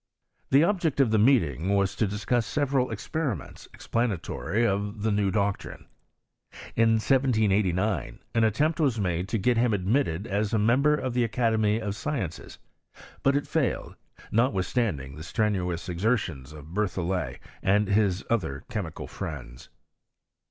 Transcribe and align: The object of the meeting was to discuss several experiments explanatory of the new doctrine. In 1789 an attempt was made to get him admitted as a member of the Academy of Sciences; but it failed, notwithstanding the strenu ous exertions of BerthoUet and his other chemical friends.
The 0.49 0.63
object 0.63 0.99
of 0.99 1.11
the 1.11 1.19
meeting 1.19 1.75
was 1.75 1.95
to 1.97 2.07
discuss 2.07 2.47
several 2.47 2.89
experiments 2.89 3.67
explanatory 3.71 4.65
of 4.65 5.03
the 5.03 5.11
new 5.11 5.29
doctrine. 5.29 5.85
In 6.75 6.93
1789 6.93 8.17
an 8.33 8.43
attempt 8.43 8.79
was 8.79 8.99
made 8.99 9.27
to 9.29 9.37
get 9.37 9.57
him 9.57 9.75
admitted 9.75 10.25
as 10.25 10.55
a 10.55 10.57
member 10.57 10.95
of 10.95 11.13
the 11.13 11.23
Academy 11.23 11.79
of 11.79 11.95
Sciences; 11.95 12.57
but 13.21 13.35
it 13.35 13.45
failed, 13.45 13.95
notwithstanding 14.31 15.17
the 15.17 15.21
strenu 15.21 15.71
ous 15.71 15.87
exertions 15.87 16.51
of 16.51 16.65
BerthoUet 16.73 17.37
and 17.61 17.87
his 17.87 18.23
other 18.27 18.63
chemical 18.71 19.05
friends. 19.05 19.69